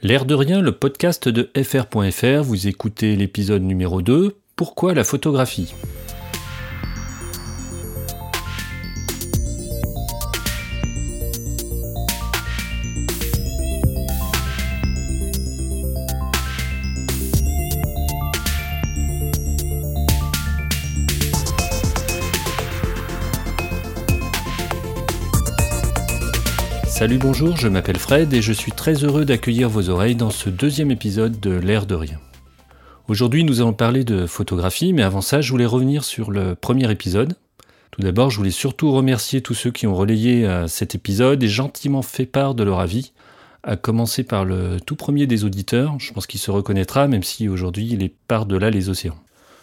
L'air 0.00 0.24
de 0.24 0.34
rien, 0.34 0.60
le 0.60 0.70
podcast 0.70 1.28
de 1.28 1.50
fr.fr, 1.60 2.42
vous 2.44 2.68
écoutez 2.68 3.16
l'épisode 3.16 3.62
numéro 3.62 4.00
2, 4.00 4.36
Pourquoi 4.54 4.94
la 4.94 5.02
photographie? 5.02 5.74
Salut 27.08 27.20
bonjour, 27.20 27.56
je 27.56 27.68
m'appelle 27.68 27.96
Fred 27.96 28.34
et 28.34 28.42
je 28.42 28.52
suis 28.52 28.70
très 28.70 29.02
heureux 29.02 29.24
d'accueillir 29.24 29.70
vos 29.70 29.88
oreilles 29.88 30.14
dans 30.14 30.28
ce 30.28 30.50
deuxième 30.50 30.90
épisode 30.90 31.40
de 31.40 31.52
L'air 31.52 31.86
de 31.86 31.94
rien. 31.94 32.20
Aujourd'hui 33.08 33.44
nous 33.44 33.62
allons 33.62 33.72
parler 33.72 34.04
de 34.04 34.26
photographie, 34.26 34.92
mais 34.92 35.00
avant 35.00 35.22
ça 35.22 35.40
je 35.40 35.50
voulais 35.50 35.64
revenir 35.64 36.04
sur 36.04 36.30
le 36.30 36.54
premier 36.54 36.90
épisode. 36.90 37.32
Tout 37.92 38.02
d'abord 38.02 38.28
je 38.28 38.36
voulais 38.36 38.50
surtout 38.50 38.92
remercier 38.92 39.40
tous 39.40 39.54
ceux 39.54 39.70
qui 39.70 39.86
ont 39.86 39.94
relayé 39.94 40.44
euh, 40.44 40.66
cet 40.66 40.94
épisode 40.94 41.42
et 41.42 41.48
gentiment 41.48 42.02
fait 42.02 42.26
part 42.26 42.54
de 42.54 42.62
leur 42.62 42.78
avis, 42.78 43.14
à 43.62 43.76
commencer 43.76 44.22
par 44.22 44.44
le 44.44 44.76
tout 44.78 44.94
premier 44.94 45.26
des 45.26 45.44
auditeurs, 45.44 45.94
je 45.98 46.12
pense 46.12 46.26
qu'il 46.26 46.40
se 46.40 46.50
reconnaîtra 46.50 47.08
même 47.08 47.22
si 47.22 47.48
aujourd'hui 47.48 47.88
il 47.90 48.02
est 48.02 48.12
par-delà 48.28 48.68
les 48.68 48.90
océans. 48.90 49.16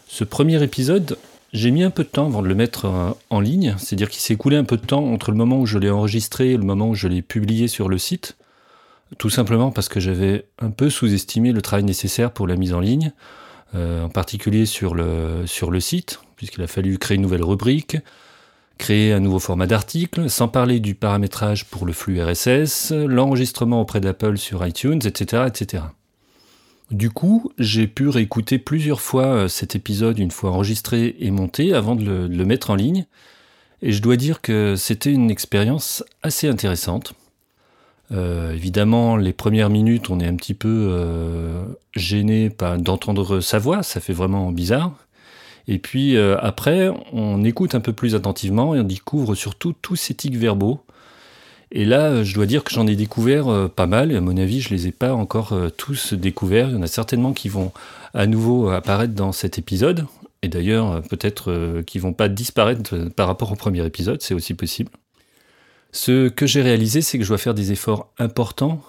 Ce 0.08 0.24
premier 0.24 0.64
épisode, 0.64 1.16
j'ai 1.54 1.72
mis 1.72 1.84
un 1.84 1.90
peu 1.90 2.04
de 2.04 2.10
temps 2.10 2.26
avant 2.26 2.42
de 2.42 2.48
le 2.48 2.56
mettre 2.56 2.86
euh, 2.86 3.12
en 3.30 3.40
ligne, 3.40 3.76
c'est-à-dire 3.78 4.10
qu'il 4.10 4.22
s'est 4.22 4.34
écoulé 4.34 4.58
un 4.58 4.64
peu 4.64 4.78
de 4.78 4.86
temps 4.86 5.06
entre 5.06 5.32
le 5.32 5.38
moment 5.38 5.60
où 5.60 5.66
je 5.66 5.78
l'ai 5.78 5.90
enregistré 5.90 6.52
et 6.52 6.58
le 6.58 6.64
moment 6.64 6.90
où 6.90 6.96
je 6.96 7.08
l'ai 7.08 7.22
publié 7.22 7.68
sur 7.68 7.90
le 7.90 7.98
site, 7.98 8.36
tout 9.18 9.30
simplement 9.30 9.72
parce 9.72 9.88
que 9.88 10.00
j'avais 10.00 10.46
un 10.60 10.72
peu 10.72 10.90
sous-estimé 10.90 11.52
le 11.52 11.62
travail 11.62 11.86
nécessaire 11.86 12.32
pour 12.32 12.48
la 12.48 12.56
mise 12.56 12.74
en 12.74 12.80
ligne, 12.80 13.14
euh, 13.74 14.04
en 14.04 14.10
particulier 14.10 14.66
sur 14.66 14.96
le, 14.96 15.44
sur 15.46 15.72
le 15.72 15.80
site, 15.80 16.20
puisqu'il 16.36 16.62
a 16.62 16.68
fallu 16.68 16.98
créer 16.98 17.16
une 17.16 17.22
nouvelle 17.22 17.44
rubrique, 17.44 17.98
créer 18.78 19.14
un 19.14 19.20
nouveau 19.20 19.40
format 19.40 19.68
d'article, 19.68 20.30
sans 20.30 20.48
parler 20.48 20.80
du 20.80 20.96
paramétrage 20.96 21.66
pour 21.66 21.86
le 21.86 21.94
flux 21.94 22.22
RSS, 22.22 22.92
l'enregistrement 22.92 23.82
auprès 23.82 24.02
d'Apple 24.02 24.38
sur 24.38 24.66
iTunes, 24.66 25.00
etc., 25.04 25.44
etc. 25.48 25.84
Du 26.92 27.10
coup, 27.10 27.52
j'ai 27.58 27.88
pu 27.88 28.10
réécouter 28.10 28.60
plusieurs 28.60 29.02
fois 29.02 29.26
euh, 29.26 29.48
cet 29.48 29.76
épisode 29.76 30.20
une 30.20 30.32
fois 30.32 30.52
enregistré 30.52 31.16
et 31.20 31.32
monté 31.32 31.74
avant 31.74 31.96
de 31.96 32.28
le, 32.28 32.46
mettre 32.46 32.70
en 32.70 32.76
ligne. 32.76 33.06
Et 33.82 33.92
je 33.92 34.02
dois 34.02 34.18
dire 34.18 34.42
que 34.42 34.76
c'était 34.76 35.12
une 35.12 35.32
expérience 35.32 36.04
assez 36.22 36.48
intéressante. 36.48 37.14
Euh, 38.12 38.54
évidemment, 38.54 39.18
les 39.18 39.34
premières 39.34 39.72
minutes, 39.72 40.12
on 40.12 40.20
est 40.20 40.28
un 40.28 40.36
petit 40.36 40.54
peu 40.54 40.90
euh, 40.92 41.66
gêné 41.96 42.52
d'entendre 42.78 43.40
sa 43.40 43.58
voix, 43.58 43.82
ça 43.82 44.00
fait 44.00 44.14
vraiment 44.14 44.52
bizarre. 44.52 44.94
Et 45.68 45.80
puis 45.80 46.16
après, 46.16 46.92
on 47.12 47.44
écoute 47.44 47.74
un 47.74 47.80
peu 47.80 47.92
plus 47.92 48.14
attentivement 48.14 48.76
et 48.76 48.82
on 48.82 48.84
découvre 48.84 49.34
surtout 49.34 49.74
tous 49.74 49.96
ces 49.96 50.14
tics 50.14 50.38
verbaux 50.38 50.86
et 51.78 51.84
là, 51.84 52.24
je 52.24 52.34
dois 52.34 52.46
dire 52.46 52.64
que 52.64 52.74
j'en 52.74 52.88
ai 52.88 52.96
découvert 52.96 53.50
euh, 53.50 53.68
pas 53.68 53.86
mal, 53.86 54.14
et 54.14 54.16
à 54.16 54.22
mon 54.22 54.38
avis, 54.38 54.62
je 54.62 54.70
les 54.70 54.88
ai 54.88 54.94
pas 54.94 55.14
encore 55.14 55.52
euh, 55.52 55.70
tous 55.70 56.14
découverts. 56.14 56.70
Il 56.70 56.76
y 56.76 56.78
en 56.78 56.82
a 56.82 56.88
certainement 56.88 57.34
qui 57.34 57.50
vont 57.50 57.74
à 58.14 58.28
nouveau 58.28 58.70
apparaître 58.70 59.14
dans 59.14 59.34
cet 59.34 59.60
épisode, 59.60 60.06
et 60.42 60.48
d'ailleurs, 60.48 60.90
euh, 60.90 61.02
peut-être 61.02 61.84
qui 61.86 62.00
vont 62.00 62.14
pas 62.14 62.30
disparaître 62.30 63.10
par 63.10 63.28
rapport 63.28 63.52
au 63.52 63.56
premier 63.56 63.86
épisode, 63.86 64.22
c'est 64.22 64.34
aussi 64.34 64.54
possible. 64.54 64.90
Ce 65.92 66.30
que 66.30 66.48
j'ai 66.48 66.62
réalisé, 66.62 67.02
c'est 67.02 67.18
que 67.18 67.26
je 67.26 67.30
dois 67.30 67.38
faire 67.38 67.54
des 67.54 67.74
efforts 67.74 68.10
importants 68.20 68.82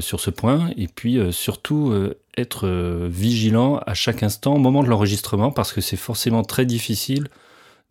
sur 0.00 0.20
ce 0.20 0.30
point, 0.30 0.70
et 0.78 0.88
puis 0.88 1.18
surtout 1.30 1.92
être 2.38 2.66
vigilant 3.06 3.80
à 3.86 3.92
chaque 3.92 4.22
instant 4.22 4.54
au 4.54 4.58
moment 4.58 4.82
de 4.82 4.88
l'enregistrement, 4.88 5.50
parce 5.50 5.74
que 5.74 5.82
c'est 5.82 5.98
forcément 5.98 6.42
très 6.42 6.64
difficile 6.64 7.28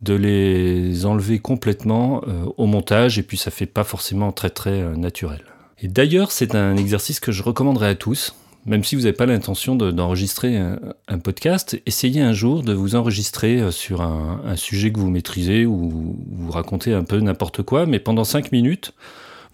de 0.04 0.14
les 0.14 1.06
enlever 1.06 1.38
complètement 1.38 2.22
euh, 2.28 2.44
au 2.56 2.66
montage 2.66 3.18
et 3.18 3.22
puis 3.22 3.36
ça 3.36 3.50
fait 3.50 3.66
pas 3.66 3.84
forcément 3.84 4.32
très 4.32 4.50
très 4.50 4.82
euh, 4.82 4.96
naturel. 4.96 5.42
Et 5.80 5.88
d'ailleurs, 5.88 6.30
c'est 6.30 6.54
un 6.54 6.76
exercice 6.76 7.20
que 7.20 7.32
je 7.32 7.42
recommanderais 7.42 7.88
à 7.88 7.94
tous, 7.94 8.34
même 8.66 8.84
si 8.84 8.96
vous 8.96 9.02
n'avez 9.02 9.14
pas 9.14 9.26
l'intention 9.26 9.74
d'enregistrer 9.76 10.56
un, 10.56 11.18
podcast, 11.18 11.80
essayez 11.86 12.20
un 12.20 12.32
jour 12.32 12.62
de 12.62 12.72
vous 12.72 12.94
enregistrer 12.94 13.60
euh, 13.60 13.70
sur 13.70 14.02
un, 14.02 14.56
sujet 14.56 14.92
que 14.92 15.00
vous 15.00 15.10
maîtrisez 15.10 15.66
ou 15.66 16.16
vous 16.30 16.50
racontez 16.52 16.92
un 16.92 17.04
peu 17.04 17.18
n'importe 17.18 17.62
quoi, 17.62 17.86
mais 17.86 17.98
pendant 17.98 18.24
5 18.24 18.52
minutes, 18.52 18.92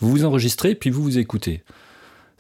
vous 0.01 0.11
vous 0.11 0.25
enregistrez 0.25 0.75
puis 0.75 0.91
vous 0.91 1.03
vous 1.03 1.19
écoutez 1.19 1.63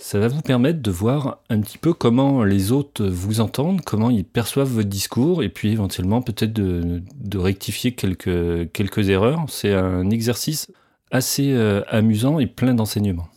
ça 0.00 0.18
va 0.18 0.28
vous 0.28 0.40
permettre 0.40 0.80
de 0.80 0.90
voir 0.90 1.40
un 1.50 1.60
petit 1.60 1.76
peu 1.76 1.92
comment 1.92 2.42
les 2.42 2.72
autres 2.72 3.04
vous 3.04 3.40
entendent, 3.40 3.82
comment 3.82 4.08
ils 4.08 4.24
perçoivent 4.24 4.70
votre 4.70 4.88
discours, 4.88 5.42
et 5.42 5.50
puis 5.50 5.72
éventuellement 5.72 6.22
peut-être 6.22 6.54
de, 6.54 7.02
rectifier 7.38 7.92
quelques, 7.92 9.08
erreurs. 9.10 9.44
C'est 9.48 9.74
un 9.74 10.08
exercice 10.08 10.72
assez 11.10 11.52
euh, 11.52 11.82
amusant 11.88 12.38
et 12.38 12.46
plein 12.46 12.72
d'enseignements. 12.72 13.28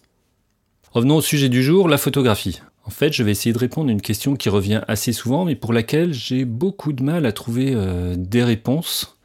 Revenons 0.92 1.18
au 1.18 1.22
sujet 1.22 1.50
du 1.50 1.64
jour, 1.64 1.90
la 1.90 1.98
photographie. 1.98 2.62
En 2.86 2.92
fait, 2.92 3.12
je 3.12 3.24
vais 3.24 3.32
essayer 3.32 3.52
de 3.52 3.60
répondre 3.60 3.90
à 3.90 3.92
une 3.92 4.02
question 4.02 4.36
qui 4.36 4.50
revient 4.50 4.82
assez 4.88 5.12
souvent, 5.12 5.44
mais 5.44 5.56
pour 5.56 5.74
laquelle 5.74 6.14
j'ai 6.14 6.46
beaucoup 6.46 6.94
de 6.94 7.04
mal 7.04 7.26
à 7.26 7.34
trouver 7.34 7.74
euh, 7.76 8.16
des 8.18 8.44
réponses. 8.44 9.18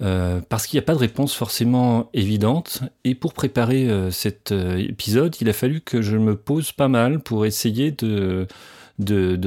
Euh, 0.00 0.40
parce 0.48 0.66
qu'il 0.66 0.78
n'y 0.78 0.82
a 0.82 0.86
pas 0.86 0.94
de 0.94 0.98
réponse 0.98 1.34
forcément 1.34 2.08
évidente. 2.14 2.82
Et 3.04 3.14
pour 3.14 3.34
préparer 3.34 3.88
euh, 3.88 4.10
cet 4.10 4.52
euh, 4.52 4.76
épisode, 4.78 5.36
il 5.40 5.48
a 5.48 5.52
fallu 5.52 5.80
que 5.80 6.02
je 6.02 6.16
me 6.16 6.36
pose 6.36 6.72
pas 6.72 6.88
mal 6.88 7.20
pour 7.20 7.46
essayer 7.46 7.92
de, 7.92 8.46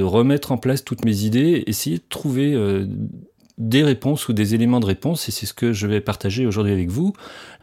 remettre 0.02 0.52
en 0.52 0.58
place 0.58 0.84
toutes 0.84 1.04
mes 1.04 1.24
idées, 1.24 1.64
essayer 1.66 1.98
de 1.98 2.04
trouver 2.08 2.56
des 3.58 3.82
réponses 3.82 4.28
ou 4.28 4.32
des 4.32 4.54
éléments 4.54 4.80
de 4.80 4.86
réponse. 4.86 5.28
Et 5.28 5.32
c'est 5.32 5.46
ce 5.46 5.54
que 5.54 5.72
je 5.72 5.86
vais 5.86 6.00
partager 6.00 6.46
aujourd'hui 6.46 6.72
avec 6.72 6.90
vous. 6.90 7.12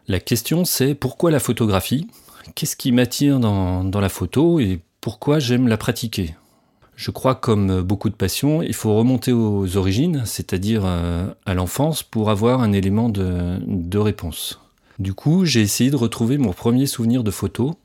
La 0.08 0.20
question 0.20 0.66
c'est 0.66 0.96
pourquoi 0.96 1.32
la 1.32 1.40
photographie? 1.40 2.08
Qu'est-ce 2.56 2.76
qui 2.76 2.92
m'attire 2.92 3.40
dans 3.40 4.00
la 4.00 4.10
photo? 4.10 4.60
Et 4.60 4.80
pourquoi 5.02 5.40
j'aime 5.40 5.68
la 5.68 5.78
pratiquer? 5.78 6.36
Je 6.96 7.12
crois, 7.12 7.36
comme 7.36 7.81
beaucoup 7.81 8.09
de 8.09 8.16
passions, 8.16 8.62
il 8.62 8.74
faut 8.74 8.96
remonter 8.96 9.31
aux 9.31 9.78
origines, 9.78 10.24
c'est-à-dire 10.26 10.84
euh, 10.86 11.28
à 11.46 11.54
l'enfance, 11.54 12.04
pour 12.04 12.30
avoir 12.30 12.62
un 12.62 12.72
élément 12.72 13.09
de, 13.09 13.98
réponse. 13.98 14.59
Du 15.00 15.14
coup, 15.14 15.46
j'ai 15.46 15.62
essayé 15.62 15.90
de 15.90 15.96
retrouver 15.96 16.38
mon 16.38 16.54
premier 16.54 16.86
souvenir 16.86 17.24
de 17.24 17.31
photo. 17.31 17.76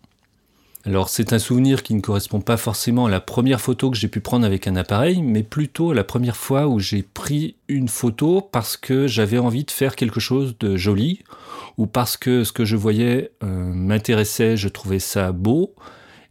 Alors, 0.85 1.09
c'est 1.09 1.33
un 1.33 1.39
souvenir 1.39 1.83
qui 1.83 1.95
ne 1.95 2.01
correspond 2.01 2.41
pas 2.41 2.57
forcément 2.57 3.07
à 3.07 3.11
la 3.11 3.21
première 3.21 3.61
photo 3.61 3.91
que 3.91 3.97
j'ai 3.97 4.09
pu 4.09 4.21
prendre 4.21 4.47
avec 4.47 4.67
un 4.67 4.77
appareil, 4.77 5.23
mais 5.23 5.43
plutôt 5.43 5.91
à 5.91 5.95
la 5.95 6.05
première 6.05 6.37
fois 6.37 6.67
où 6.67 6.79
j'ai 6.79 7.03
pris 7.03 7.57
une 7.69 7.89
photo 7.89 8.41
parce 8.41 8.77
que 8.77 9.07
j'avais 9.07 9.39
envie 9.39 9.65
de 9.65 9.71
faire 9.71 9.97
quelque 9.97 10.21
chose 10.21 10.57
de 10.61 10.77
joli, 10.77 11.25
ou 11.79 11.87
parce 11.87 12.17
que 12.17 12.45
ce 12.45 12.53
que 12.53 12.65
je 12.65 12.77
voyais 12.77 13.33
euh, 13.43 13.47
m'intéressait, 13.47 14.57
je 14.57 14.69
trouvais 14.69 14.99
ça 14.99 15.33
beau, 15.33 15.75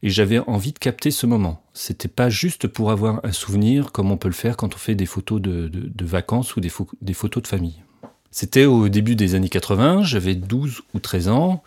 et 0.03 0.09
j'avais 0.09 0.39
envie 0.39 0.73
de 0.73 0.79
capter 0.79 1.11
ce 1.11 1.25
moment. 1.25 1.61
C'était 1.73 2.07
pas 2.07 2.29
juste 2.29 2.67
pour 2.67 2.91
avoir 2.91 3.19
un 3.23 3.31
souvenir 3.31 3.91
comme 3.91 4.11
on 4.11 4.17
peut 4.17 4.27
le 4.27 4.33
faire 4.33 4.57
quand 4.57 4.75
on 4.75 4.77
fait 4.77 4.95
des 4.95 5.05
photos 5.05 5.41
de, 5.41 5.71
vacances 6.01 6.55
ou 6.55 6.61
des, 6.61 6.69
photos 6.69 7.43
de 7.43 7.47
famille. 7.47 7.81
C'était 8.31 8.65
au 8.65 8.89
début 8.89 9.15
des 9.15 9.35
années 9.35 9.49
80, 9.49 10.03
j'avais 10.03 10.35
12 10.35 10.81
ou 10.93 10.99
13 10.99 11.29
ans, 11.29 11.63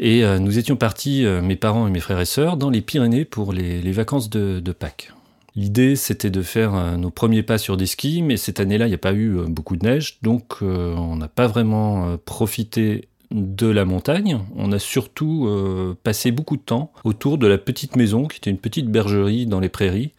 et 0.00 0.24
euh, 0.24 0.38
nous 0.38 0.58
étions 0.58 0.76
partis, 0.76 1.24
euh, 1.26 1.42
mes 1.42 1.56
parents 1.56 1.86
et 1.86 1.90
mes 1.90 2.00
frères 2.00 2.20
et 2.20 2.24
sœurs, 2.24 2.56
dans 2.56 2.70
les 2.70 2.80
Pyrénées 2.80 3.24
pour 3.24 3.52
les, 3.52 3.92
vacances 3.92 4.30
de, 4.30 4.72
Pâques. 4.72 5.12
L'idée, 5.56 5.96
c'était 5.96 6.30
de 6.30 6.42
faire 6.42 6.74
euh, 6.74 6.96
nos 6.96 7.10
premiers 7.10 7.42
pas 7.42 7.58
sur 7.58 7.76
des 7.76 7.86
skis, 7.86 8.22
mais 8.22 8.36
cette 8.36 8.60
année-là, 8.60 8.86
il 8.86 8.90
n'y 8.90 8.94
a 8.94 8.98
pas 8.98 9.12
eu 9.12 9.36
beaucoup 9.48 9.76
de 9.76 9.84
neige, 9.84 10.18
donc 10.22 10.62
on 10.62 11.16
n'a 11.16 11.28
pas 11.28 11.48
vraiment 11.48 12.16
profité 12.24 13.08
de 13.30 13.66
la 13.66 13.84
montagne, 13.84 14.40
on 14.56 14.72
a 14.72 14.78
surtout 14.78 15.46
euh, 15.46 15.96
passé 16.02 16.30
beaucoup 16.30 16.56
de 16.56 16.62
temps 16.62 16.92
autour 17.04 17.38
de 17.38 17.46
la 17.46 17.58
petite 17.58 17.96
maison 17.96 18.26
qui 18.26 18.38
était 18.38 18.50
une 18.50 18.58
petite 18.58 18.88
bergerie 18.88 19.46
dans 19.46 19.60
les 19.60 19.68
prairies. 19.68 20.12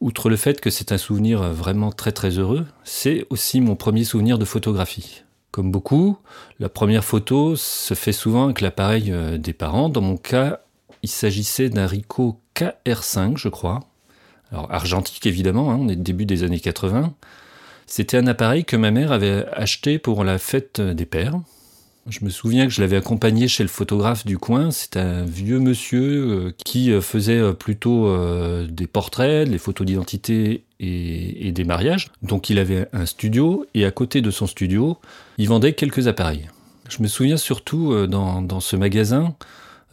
Outre 0.00 0.28
le 0.28 0.36
fait 0.36 0.60
que 0.60 0.70
c'est 0.70 0.92
un 0.92 0.98
souvenir 0.98 1.42
vraiment 1.52 1.90
très 1.90 2.12
très 2.12 2.30
heureux, 2.38 2.66
c'est 2.84 3.26
aussi 3.30 3.60
mon 3.60 3.76
premier 3.76 4.04
souvenir 4.04 4.38
de 4.38 4.44
photographie. 4.44 5.22
Comme 5.50 5.72
beaucoup, 5.72 6.18
la 6.60 6.68
première 6.68 7.04
photo 7.04 7.56
se 7.56 7.94
fait 7.94 8.12
souvent 8.12 8.44
avec 8.44 8.60
l'appareil 8.60 9.10
euh, 9.10 9.38
des 9.38 9.54
parents. 9.54 9.88
Dans 9.88 10.02
mon 10.02 10.16
cas, 10.16 10.60
il 11.02 11.08
s'agissait 11.08 11.70
d'un 11.70 11.86
Ricoh 11.86 12.38
KR5, 12.54 13.38
je 13.38 13.48
crois. 13.48 13.80
Alors 14.52 14.70
argentique 14.72 15.26
évidemment, 15.26 15.70
hein, 15.70 15.78
on 15.80 15.88
est 15.88 15.96
début 15.96 16.26
des 16.26 16.42
années 16.42 16.60
80. 16.60 17.14
C'était 17.86 18.18
un 18.18 18.26
appareil 18.26 18.64
que 18.64 18.76
ma 18.76 18.90
mère 18.90 19.12
avait 19.12 19.46
acheté 19.52 19.98
pour 19.98 20.22
la 20.22 20.38
fête 20.38 20.80
des 20.80 21.06
pères. 21.06 21.40
Je 22.08 22.24
me 22.24 22.30
souviens 22.30 22.66
que 22.66 22.72
je 22.72 22.80
l'avais 22.80 22.96
accompagné 22.96 23.48
chez 23.48 23.62
le 23.62 23.68
photographe 23.68 24.24
du 24.24 24.38
coin. 24.38 24.70
C'est 24.70 24.96
un 24.96 25.24
vieux 25.24 25.58
monsieur 25.58 26.02
euh, 26.02 26.54
qui 26.64 26.90
euh, 26.90 27.02
faisait 27.02 27.38
euh, 27.38 27.52
plutôt 27.52 28.08
des 28.66 28.86
portraits, 28.86 29.48
des 29.48 29.58
photos 29.58 29.86
d'identité 29.86 30.64
et, 30.80 31.52
des 31.52 31.64
mariages. 31.64 32.10
Donc 32.22 32.48
il 32.48 32.58
avait 32.58 32.88
un 32.92 33.04
studio 33.04 33.66
et 33.74 33.84
à 33.84 33.90
côté 33.90 34.22
de 34.22 34.30
son 34.30 34.46
studio, 34.46 34.96
il 35.36 35.48
vendait 35.48 35.74
quelques 35.74 36.08
appareils. 36.08 36.48
Je 36.88 37.02
me 37.02 37.08
souviens 37.08 37.36
surtout 37.36 38.06
dans, 38.06 38.60
ce 38.60 38.76
magasin 38.76 39.34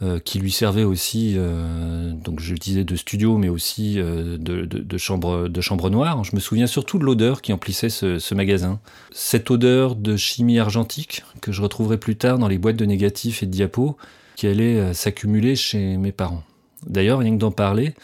euh, 0.02 0.18
qui 0.18 0.38
lui 0.38 0.52
servait 0.52 0.84
aussi, 0.84 1.36
euh, 1.36 2.12
donc 2.12 2.40
je 2.40 2.54
disais 2.54 2.84
de 2.84 2.96
studio, 2.96 3.38
mais 3.38 3.48
aussi 3.48 3.94
euh, 3.96 4.36
de, 4.38 4.98
chambre, 4.98 5.48
noire. 5.88 6.22
Je 6.22 6.36
me 6.36 6.40
souviens 6.40 6.66
surtout 6.66 6.98
de 6.98 7.04
l'odeur 7.04 7.40
qui 7.40 7.50
emplissait 7.54 7.88
ce, 7.88 8.18
ce, 8.18 8.34
magasin. 8.34 8.78
Cette 9.12 9.50
odeur 9.50 9.96
de 9.96 10.18
chimie 10.18 10.58
argentique 10.58 11.24
que 11.40 11.50
je 11.50 11.62
retrouverai 11.62 11.96
plus 11.96 12.16
tard 12.16 12.38
dans 12.38 12.48
les 12.48 12.58
boîtes 12.58 12.76
de 12.76 12.84
négatifs 12.84 13.42
et 13.42 13.46
de 13.46 13.50
diapos 13.50 13.96
qui 14.36 14.46
allait 14.46 14.92
s'accumuler 14.92 15.56
chez 15.56 15.96
mes 15.96 16.12
parents. 16.12 16.42
D'ailleurs, 16.86 17.20
rien 17.20 17.32
que 17.32 17.40
d'en 17.40 17.50
parler, 17.50 17.94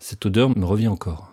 cette 0.00 0.26
odeur 0.26 0.50
me 0.54 0.66
revient 0.66 0.88
encore. 0.88 1.30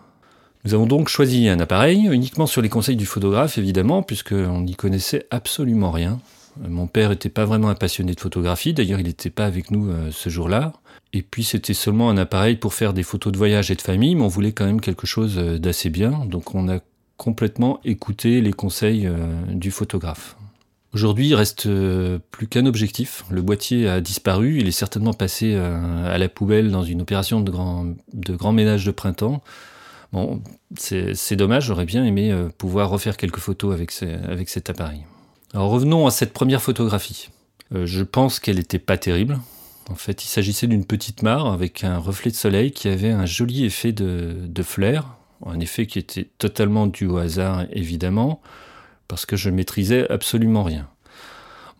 Nous 0.64 0.72
avons 0.72 0.86
donc 0.86 1.08
choisi 1.08 1.46
un 1.50 1.60
appareil 1.60 2.08
uniquement 2.10 2.46
sur 2.46 2.62
les 2.62 2.70
conseils 2.70 2.96
du 2.96 3.04
photographe, 3.04 3.58
évidemment, 3.58 4.02
puisqu'on 4.02 4.62
n'y 4.62 4.76
connaissait 4.76 5.26
absolument 5.30 5.90
rien. 5.90 6.18
Mon 6.60 6.86
père 6.86 7.10
n'était 7.10 7.28
pas 7.28 7.44
vraiment 7.44 7.68
un 7.68 7.74
passionné 7.74 8.14
de 8.14 8.20
photographie, 8.20 8.72
d'ailleurs 8.72 9.00
il 9.00 9.06
n'était 9.06 9.30
pas 9.30 9.46
avec 9.46 9.70
nous 9.70 9.90
euh, 9.90 10.10
ce 10.10 10.28
jour-là. 10.28 10.72
Et 11.12 11.22
puis 11.22 11.44
c'était 11.44 11.74
seulement 11.74 12.10
un 12.10 12.16
appareil 12.16 12.56
pour 12.56 12.74
faire 12.74 12.92
des 12.92 13.02
photos 13.02 13.32
de 13.32 13.38
voyage 13.38 13.70
et 13.70 13.74
de 13.74 13.82
famille, 13.82 14.14
mais 14.14 14.22
on 14.22 14.28
voulait 14.28 14.52
quand 14.52 14.64
même 14.64 14.80
quelque 14.80 15.06
chose 15.06 15.38
euh, 15.38 15.58
d'assez 15.58 15.90
bien, 15.90 16.24
donc 16.26 16.54
on 16.54 16.68
a 16.68 16.80
complètement 17.16 17.80
écouté 17.84 18.40
les 18.40 18.52
conseils 18.52 19.06
euh, 19.06 19.16
du 19.50 19.70
photographe. 19.70 20.36
Aujourd'hui, 20.92 21.28
il 21.28 21.34
reste 21.34 21.68
plus 22.30 22.46
qu'un 22.46 22.64
objectif. 22.64 23.24
Le 23.28 23.42
boîtier 23.42 23.86
a 23.86 24.00
disparu, 24.00 24.60
il 24.60 24.66
est 24.66 24.70
certainement 24.70 25.12
passé 25.12 25.54
à 25.54 26.16
la 26.16 26.28
poubelle 26.30 26.70
dans 26.70 26.84
une 26.84 27.02
opération 27.02 27.42
de 27.42 27.50
grand, 27.50 28.52
ménage 28.52 28.86
de 28.86 28.92
printemps. 28.92 29.42
Bon, 30.14 30.40
c'est 30.78 31.36
dommage, 31.36 31.66
j'aurais 31.66 31.84
bien 31.84 32.02
aimé 32.02 32.34
pouvoir 32.56 32.88
refaire 32.88 33.18
quelques 33.18 33.40
photos 33.40 33.74
avec 33.74 34.48
cet 34.48 34.70
appareil. 34.70 35.04
Revenons 35.56 36.06
à 36.06 36.10
cette 36.10 36.34
première 36.34 36.60
photographie. 36.60 37.30
Euh, 37.74 37.86
je 37.86 38.02
pense 38.02 38.40
qu'elle 38.40 38.56
n'était 38.56 38.78
pas 38.78 38.98
terrible. 38.98 39.38
En 39.88 39.94
fait, 39.94 40.22
il 40.22 40.28
s'agissait 40.28 40.66
d'une 40.66 40.84
petite 40.84 41.22
mare 41.22 41.46
avec 41.46 41.82
un 41.82 41.96
reflet 41.96 42.30
de 42.30 42.36
soleil 42.36 42.72
qui 42.72 42.88
avait 42.88 43.10
un 43.10 43.24
joli 43.24 43.64
effet 43.64 43.92
de, 43.92 44.36
de 44.46 44.62
flair, 44.62 45.16
un 45.46 45.58
effet 45.60 45.86
qui 45.86 45.98
était 45.98 46.28
totalement 46.38 46.86
dû 46.86 47.06
au 47.06 47.16
hasard 47.16 47.64
évidemment, 47.72 48.42
parce 49.08 49.24
que 49.24 49.36
je 49.36 49.48
maîtrisais 49.48 50.10
absolument 50.10 50.62
rien. 50.62 50.88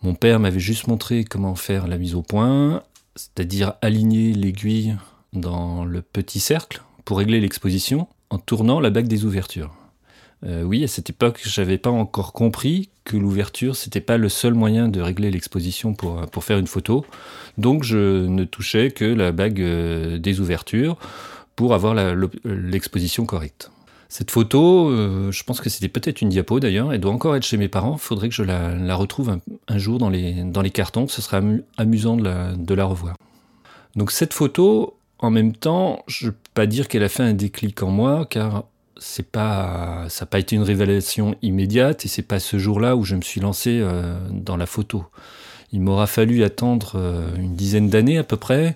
Mon 0.01 0.15
père 0.15 0.39
m'avait 0.39 0.59
juste 0.59 0.87
montré 0.87 1.23
comment 1.23 1.55
faire 1.55 1.87
la 1.87 1.97
mise 1.97 2.15
au 2.15 2.23
point, 2.23 2.81
c'est-à-dire 3.15 3.73
aligner 3.81 4.33
l'aiguille 4.33 4.95
dans 5.33 5.85
le 5.85 6.01
petit 6.01 6.39
cercle 6.39 6.81
pour 7.05 7.19
régler 7.19 7.39
l'exposition 7.39 8.07
en 8.29 8.39
tournant 8.39 8.79
la 8.79 8.89
bague 8.89 9.07
des 9.07 9.25
ouvertures. 9.25 9.71
Euh, 10.45 10.63
oui, 10.63 10.83
à 10.83 10.87
cette 10.87 11.09
époque, 11.09 11.41
j'avais 11.43 11.77
pas 11.77 11.89
encore 11.89 12.31
compris 12.31 12.89
que 13.03 13.17
l'ouverture, 13.17 13.75
c'était 13.75 14.01
pas 14.01 14.17
le 14.17 14.29
seul 14.29 14.53
moyen 14.53 14.87
de 14.87 15.01
régler 15.01 15.31
l'exposition 15.31 15.93
pour, 15.93 16.21
pour 16.27 16.43
faire 16.43 16.59
une 16.59 16.67
photo. 16.67 17.05
Donc, 17.57 17.83
je 17.83 18.25
ne 18.27 18.43
touchais 18.43 18.91
que 18.91 19.05
la 19.05 19.31
bague 19.31 19.61
euh, 19.61 20.19
des 20.19 20.39
ouvertures 20.39 20.97
pour 21.55 21.73
avoir 21.73 21.95
l'exposition 22.45 23.25
correcte. 23.25 23.71
Cette 24.09 24.31
photo, 24.31 24.89
euh, 24.89 25.31
je 25.31 25.43
pense 25.43 25.59
que 25.59 25.69
c'était 25.69 25.89
peut-être 25.89 26.21
une 26.21 26.29
diapo 26.29 26.59
d'ailleurs, 26.59 26.93
elle 26.93 27.01
doit 27.01 27.11
encore 27.11 27.35
être 27.35 27.43
chez 27.43 27.57
mes 27.57 27.67
parents. 27.67 27.95
Il 27.95 27.99
faudrait 27.99 28.29
que 28.29 28.35
je 28.35 28.43
la, 28.43 28.95
retrouve 28.95 29.37
un, 29.67 29.77
jour 29.77 29.97
dans 29.97 30.09
les, 30.09 30.43
dans 30.43 30.61
les 30.61 30.69
cartons, 30.69 31.07
ce 31.07 31.21
serait 31.21 31.41
amusant 31.77 32.15
de 32.15 32.23
la, 32.23 32.53
de 32.53 32.73
la 32.73 32.85
revoir. 32.85 33.15
Donc 33.95 34.11
cette 34.11 34.33
photo, 34.33 34.97
en 35.19 35.29
même 35.29 35.53
temps, 35.53 36.03
je 36.07 36.27
ne 36.27 36.31
peux 36.31 36.37
pas 36.53 36.67
dire 36.67 36.87
qu'elle 36.87 37.03
a 37.03 37.09
fait 37.09 37.23
un 37.23 37.33
déclic 37.33 37.81
en 37.83 37.89
moi, 37.89 38.25
car 38.29 38.65
c'est 38.99 39.29
pas, 39.29 40.05
ça 40.09 40.25
n'a 40.25 40.29
pas 40.29 40.39
été 40.39 40.55
une 40.55 40.63
révélation 40.63 41.35
immédiate 41.41 42.05
et 42.05 42.07
c'est 42.07 42.21
pas 42.21 42.39
ce 42.39 42.57
jour-là 42.57 42.95
où 42.95 43.03
je 43.03 43.15
me 43.15 43.21
suis 43.21 43.41
lancé 43.41 43.79
euh, 43.81 44.17
dans 44.31 44.57
la 44.57 44.65
photo. 44.65 45.05
Il 45.71 45.81
m'aura 45.81 46.07
fallu 46.07 46.43
attendre 46.43 46.93
euh, 46.95 47.35
une 47.35 47.55
dizaine 47.55 47.89
d'années 47.89 48.17
à 48.17 48.23
peu 48.23 48.37
près, 48.37 48.75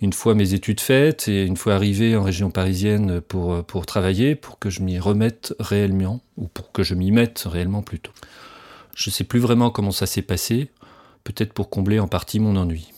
une 0.00 0.12
fois 0.12 0.34
mes 0.34 0.54
études 0.54 0.80
faites 0.80 1.28
et 1.28 1.44
une 1.44 1.56
fois 1.56 1.74
arrivé 1.74 2.16
en 2.16 2.22
région 2.22 2.50
parisienne 2.50 3.20
pour, 3.20 3.52
euh, 3.52 3.62
pour 3.62 3.86
travailler, 3.86 4.34
pour 4.34 4.58
que 4.58 4.70
je 4.70 4.82
m'y 4.82 4.98
remette 4.98 5.54
réellement, 5.60 6.20
ou 6.36 6.48
pour 6.48 6.72
que 6.72 6.82
je 6.82 6.94
m'y 6.94 7.10
mette 7.10 7.44
réellement 7.46 7.82
plutôt. 7.82 8.12
Je 8.94 9.10
sais 9.10 9.24
plus 9.24 9.40
vraiment 9.40 9.70
comment 9.70 9.92
ça 9.92 10.06
s'est 10.06 10.22
passé, 10.22 10.70
peut-être 11.24 11.52
pour 11.52 11.70
combler 11.70 11.98
en 11.98 12.08
partie 12.08 12.40
mon 12.40 12.56
ennui. 12.56 12.92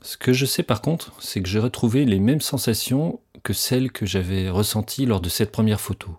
Ce 0.00 0.16
que 0.16 0.32
je 0.32 0.46
sais 0.46 0.62
par 0.62 0.80
contre, 0.80 1.12
c'est 1.18 1.42
que 1.42 1.48
j'ai 1.48 1.58
retrouvé 1.58 2.04
les 2.04 2.20
mêmes 2.20 2.40
sensations 2.40 3.20
que 3.44 3.52
celles 3.52 3.92
que 3.92 4.06
j'avais 4.06 4.50
ressenties 4.50 5.06
lors 5.06 5.20
de 5.20 5.28
cette 5.28 5.52
première 5.52 5.80
photo. 5.80 6.16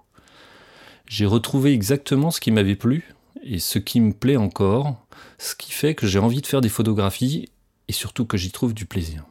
J'ai 1.07 1.25
retrouvé 1.25 1.74
exactement 1.74 2.31
ce 2.31 2.39
qui 2.39 2.51
m'avait 2.51 2.75
plu 2.75 3.13
et 3.44 3.60
ce 3.60 3.80
qui 3.80 4.00
me 4.00 4.13
plaît 4.13 4.38
encore, 4.38 4.95
ce 5.38 5.56
qui 5.56 5.72
fait 5.72 5.95
que 5.95 6.07
j'ai 6.07 6.19
envie 6.19 6.42
de 6.42 6.48
faire 6.48 6.62
des 6.62 6.69
photographies 6.69 7.50
et 7.88 7.94
surtout 7.94 8.25
que 8.25 8.38
j'y 8.38 8.51
trouve 8.51 8.74
du 8.74 8.86
plaisir. 8.86 9.25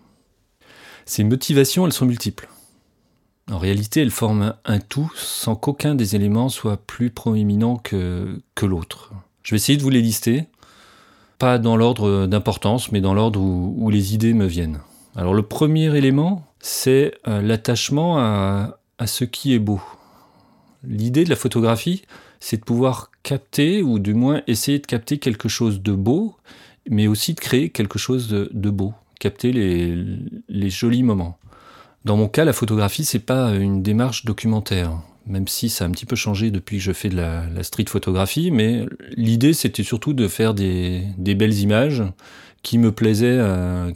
Ces 1.07 1.25
motivations, 1.25 1.87
elles 1.87 1.93
sont 1.93 2.07
multiples. 2.07 2.49
En 3.51 3.59
réalité, 3.59 4.01
elles 4.01 4.11
forment 4.11 4.55
un 4.65 4.81
tout 4.81 5.13
sans 5.17 5.55
qu'aucun 5.55 5.95
des 5.95 6.17
éléments 6.17 6.49
soit 6.49 6.79
plus 6.79 7.11
proéminent 7.11 7.77
que, 7.77 8.41
l'autre. 8.63 9.13
Je 9.43 9.51
vais 9.51 9.57
essayer 9.57 9.77
de 9.77 9.83
vous 9.83 9.91
les 9.91 10.01
lister, 10.01 10.47
pas 11.39 11.59
dans 11.59 11.77
l'ordre 11.77 12.27
d'importance, 12.27 12.91
mais 12.91 13.01
dans 13.01 13.15
l'ordre 13.15 13.41
où 13.41 13.91
les 13.91 14.15
idées 14.15 14.33
me 14.33 14.47
viennent. 14.47 14.81
Alors 15.17 15.35
le 15.35 15.43
premier 15.43 15.95
élément, 15.97 16.45
c'est 16.65 17.13
euh, 17.29 17.43
l'attachement 17.43 18.19
à, 18.19 18.79
ce 19.07 19.25
qui 19.25 19.53
est 19.53 19.59
beau. 19.59 19.83
L'idée 20.83 21.25
de 21.25 21.29
la 21.29 21.37
photographie, 21.37 22.05
c'est 22.41 22.57
de 22.57 22.65
pouvoir 22.65 23.11
capter, 23.23 23.83
ou 23.83 23.99
du 23.99 24.15
moins 24.15 24.41
essayer 24.47 24.79
de 24.79 24.87
capter 24.87 25.19
quelque 25.19 25.47
chose 25.51 25.83
de 25.83 25.93
beau, 25.93 26.37
mais 26.89 27.07
aussi 27.07 27.35
de 27.35 27.41
créer 27.41 27.69
quelque 27.69 27.99
chose 27.99 28.29
de, 28.29 28.71
beau, 28.71 28.95
capter 29.21 29.53
les, 29.53 30.71
jolis 30.71 31.03
moments. 31.03 31.37
Dans 32.07 32.17
mon 32.17 32.29
cas, 32.29 32.47
la 32.47 32.55
photographie, 32.55 33.05
c'est 33.05 33.19
pas 33.19 33.55
une 33.55 33.83
démarche 33.83 34.25
documentaire, 34.25 34.99
même 35.27 35.49
si 35.49 35.69
ça 35.69 35.85
a 35.85 35.89
un 35.89 35.91
petit 35.91 36.07
peu 36.07 36.17
changé 36.17 36.51
depuis 36.51 36.79
que 36.79 36.83
je 36.83 36.93
fais 36.93 37.11
de 37.11 37.17
la, 37.17 37.63
street 37.63 37.85
photographie, 37.89 38.51
mais 38.51 38.87
l'idée, 39.19 39.53
c'était 39.53 39.83
surtout 39.83 40.15
de 40.15 40.29
faire 40.29 40.55
des, 40.55 41.05
belles 41.19 41.59
images 41.59 42.03
qui 42.63 42.79
me 42.79 42.91
plaisaient, 42.91 43.39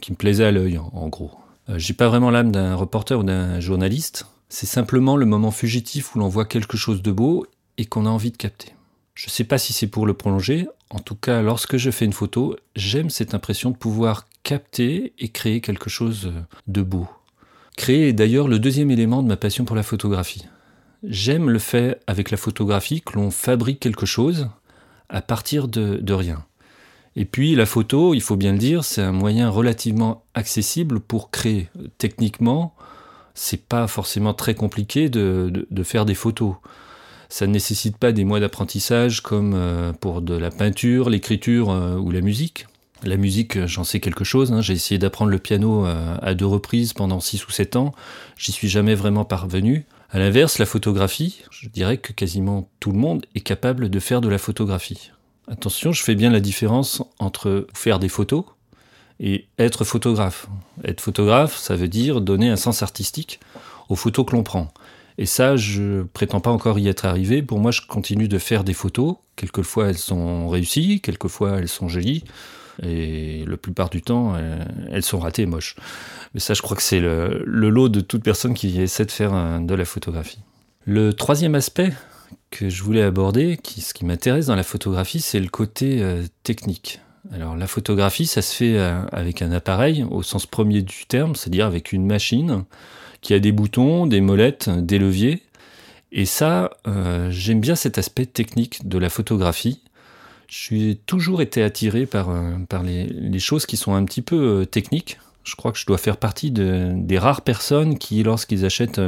qui 0.01 0.11
me 0.11 0.17
plaisaient 0.17 0.45
à 0.45 0.51
l'œil, 0.51 0.77
en 0.77 1.07
gros. 1.07 1.31
Euh, 1.69 1.77
j'ai 1.77 1.93
pas 1.93 2.07
vraiment 2.07 2.31
l'âme 2.31 2.51
d'un 2.51 2.75
reporter 2.75 3.19
ou 3.19 3.23
d'un 3.23 3.59
journaliste. 3.59 4.25
C'est 4.49 4.65
simplement 4.65 5.15
le 5.15 5.25
moment 5.25 5.51
fugitif 5.51 6.15
où 6.15 6.19
l'on 6.19 6.27
voit 6.27 6.45
quelque 6.45 6.77
chose 6.77 7.01
de 7.01 7.11
beau 7.11 7.45
et 7.77 7.85
qu'on 7.85 8.05
a 8.05 8.09
envie 8.09 8.31
de 8.31 8.37
capter. 8.37 8.73
Je 9.13 9.29
sais 9.29 9.43
pas 9.43 9.57
si 9.57 9.73
c'est 9.73 9.87
pour 9.87 10.05
le 10.05 10.13
prolonger. 10.13 10.67
En 10.89 10.99
tout 10.99 11.15
cas, 11.15 11.41
lorsque 11.41 11.77
je 11.77 11.91
fais 11.91 12.05
une 12.05 12.13
photo, 12.13 12.55
j'aime 12.75 13.09
cette 13.09 13.33
impression 13.33 13.69
de 13.69 13.75
pouvoir 13.75 14.27
capter 14.43 15.13
et 15.19 15.29
créer 15.29 15.61
quelque 15.61 15.89
chose 15.89 16.31
de 16.67 16.81
beau. 16.81 17.07
Créer 17.77 18.09
est 18.09 18.13
d'ailleurs 18.13 18.47
le 18.47 18.59
deuxième 18.59 18.91
élément 18.91 19.21
de 19.21 19.27
ma 19.27 19.37
passion 19.37 19.65
pour 19.65 19.75
la 19.75 19.83
photographie. 19.83 20.47
J'aime 21.03 21.49
le 21.49 21.59
fait 21.59 21.99
avec 22.07 22.31
la 22.31 22.37
photographie 22.37 23.01
que 23.01 23.13
l'on 23.13 23.29
fabrique 23.29 23.79
quelque 23.79 24.05
chose 24.05 24.49
à 25.09 25.21
partir 25.21 25.67
de, 25.67 25.97
de 25.97 26.13
rien. 26.13 26.45
Et 27.19 27.25
puis 27.25 27.53
la 27.53 27.65
photo, 27.65 28.13
il 28.13 28.21
faut 28.21 28.37
bien 28.37 28.53
le 28.53 28.57
dire, 28.57 28.85
c'est 28.85 29.01
un 29.01 29.11
moyen 29.11 29.49
relativement 29.49 30.23
accessible 30.35 31.01
pour 31.01 31.31
créer. 31.31 31.67
Techniquement, 31.97 32.73
c'est 33.33 33.67
pas 33.67 33.87
forcément 33.87 34.33
très 34.33 34.55
compliqué 34.55 35.09
de, 35.09 35.67
faire 35.83 36.05
des 36.05 36.15
photos. 36.15 36.55
Ça 37.27 37.45
ne 37.45 37.51
nécessite 37.51 37.97
pas 37.97 38.13
des 38.13 38.23
mois 38.23 38.39
d'apprentissage 38.39 39.19
comme 39.19 39.53
euh, 39.53 39.91
pour 39.91 40.21
de 40.21 40.33
la 40.33 40.49
peinture, 40.49 41.09
l'écriture 41.09 41.71
euh, 41.71 41.97
ou 41.97 42.09
la 42.09 42.21
musique. 42.21 42.67
La 43.03 43.17
musique, 43.17 43.65
j'en 43.65 43.83
sais 43.83 43.99
quelque 43.99 44.23
chose. 44.23 44.53
Hein. 44.53 44.61
J'ai 44.61 44.73
essayé 44.73 44.97
d'apprendre 44.97 45.29
le 45.29 45.39
piano 45.39 45.85
euh, 45.85 46.15
à 46.21 46.33
deux 46.35 46.45
reprises 46.45 46.93
pendant 46.93 47.19
six 47.19 47.45
ou 47.45 47.51
sept 47.51 47.75
ans. 47.75 47.93
J'y 48.37 48.53
suis 48.53 48.69
jamais 48.69 48.95
vraiment 48.95 49.25
parvenu. 49.25 49.85
À 50.09 50.19
l'inverse, 50.19 50.57
la 50.57 50.65
photographie, 50.65 51.43
je 51.51 51.67
dirais 51.67 51.97
que 51.97 52.13
quasiment 52.13 52.69
tout 52.79 52.93
le 52.93 52.97
monde 52.97 53.25
est 53.35 53.41
capable 53.41 53.89
de 53.89 53.99
faire 53.99 54.21
de 54.21 54.29
la 54.29 54.37
photographie. 54.37 55.11
Attention, 55.49 55.91
je 55.91 56.03
fais 56.03 56.13
bien 56.13 56.29
la 56.29 56.39
différence 56.39 57.01
entre 57.17 57.65
faire 57.73 57.97
des 57.97 58.07
photos 58.07 58.43
et 59.19 59.47
être 59.57 59.83
photographe. 59.83 60.47
Être 60.83 61.01
photographe, 61.01 61.57
ça 61.57 61.75
veut 61.75 61.87
dire 61.87 62.21
donner 62.21 62.49
un 62.49 62.55
sens 62.55 62.83
artistique 62.83 63.39
aux 63.89 63.95
photos 63.95 64.27
que 64.27 64.33
l'on 64.33 64.43
prend. 64.43 64.71
Et 65.17 65.25
ça, 65.25 65.57
je 65.57 66.03
prétends 66.03 66.39
pas 66.39 66.51
encore 66.51 66.77
y 66.77 66.87
être 66.87 67.05
arrivé. 67.05 67.41
Pour 67.41 67.59
moi, 67.59 67.71
je 67.71 67.81
continue 67.81 68.27
de 68.27 68.37
faire 68.37 68.63
des 68.63 68.73
photos. 68.73 69.15
Quelquefois, 69.35 69.89
elles 69.89 69.97
sont 69.97 70.47
réussies, 70.47 71.01
quelquefois, 71.01 71.57
elles 71.57 71.67
sont 71.67 71.89
jolies. 71.89 72.23
Et 72.83 73.43
la 73.45 73.57
plupart 73.57 73.89
du 73.89 74.01
temps, 74.01 74.35
elles 74.89 75.03
sont 75.03 75.19
ratées 75.19 75.41
et 75.41 75.47
moches. 75.47 75.75
Mais 76.33 76.39
ça, 76.39 76.53
je 76.53 76.61
crois 76.61 76.77
que 76.77 76.83
c'est 76.83 77.01
le, 77.01 77.43
lot 77.45 77.89
de 77.89 77.99
toute 77.99 78.23
personne 78.23 78.53
qui 78.53 78.79
essaie 78.79 79.05
de 79.05 79.11
faire 79.11 79.59
de 79.59 79.73
la 79.73 79.83
photographie. 79.83 80.39
Le 80.85 81.11
troisième 81.13 81.55
aspect 81.55 81.91
que 82.51 82.69
je 82.69 82.83
voulais 82.83 83.03
aborder, 83.03 83.59
ce 83.63 83.93
qui 83.93 84.05
m'intéresse 84.05 84.47
dans 84.47 84.55
la 84.55 84.63
photographie, 84.63 85.21
c'est 85.21 85.39
le 85.39 85.49
côté 85.49 86.01
euh, 86.01 86.23
technique. 86.43 86.99
Alors 87.31 87.55
la 87.55 87.67
photographie, 87.67 88.25
ça 88.25 88.41
se 88.41 88.55
fait 88.55 88.77
euh, 88.77 89.01
avec 89.11 89.41
un 89.41 89.51
appareil 89.51 90.05
au 90.09 90.23
sens 90.23 90.45
premier 90.45 90.81
du 90.81 91.05
terme, 91.07 91.35
c'est-à-dire 91.35 91.65
avec 91.65 91.91
une 91.91 92.05
machine 92.05 92.63
qui 93.21 93.33
a 93.33 93.39
des 93.39 93.51
boutons, 93.51 94.07
des 94.07 94.21
molettes, 94.21 94.69
des 94.69 94.97
leviers. 94.97 95.43
Et 96.11 96.25
ça, 96.25 96.71
euh, 96.87 97.29
j'aime 97.29 97.59
bien 97.59 97.75
cet 97.75 97.97
aspect 97.97 98.25
technique 98.25 98.87
de 98.87 98.97
la 98.97 99.09
photographie. 99.09 99.81
Je 100.47 100.57
suis 100.57 100.99
toujours 101.05 101.41
été 101.43 101.61
attiré 101.61 102.07
par, 102.07 102.33
par 102.69 102.81
les, 102.81 103.37
choses 103.37 103.67
qui 103.67 103.77
sont 103.77 103.93
un 103.93 104.03
petit 104.03 104.23
peu 104.23 104.65
techniques. 104.65 105.19
Je 105.43 105.55
crois 105.55 105.71
que 105.71 105.77
je 105.77 105.85
dois 105.85 105.99
faire 105.99 106.17
partie 106.17 106.49
des 106.49 107.19
rares 107.19 107.41
personnes 107.41 107.99
qui, 107.99 108.23
lorsqu'ils 108.23 108.65
achètent 108.65 108.99